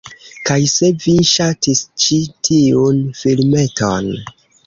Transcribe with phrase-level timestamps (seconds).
[0.49, 2.17] Kaj se vi ŝatis ĉi
[2.49, 4.11] tiun filmeton